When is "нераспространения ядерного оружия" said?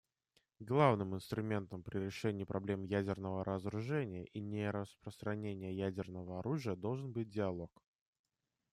4.41-6.75